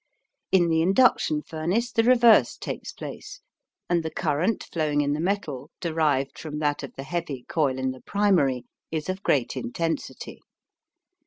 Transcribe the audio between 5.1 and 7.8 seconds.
the metal derived from that of the heavy coil